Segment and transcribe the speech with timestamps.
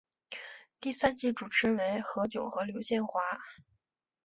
[0.79, 3.21] 第三季主持人为何炅和刘宪华。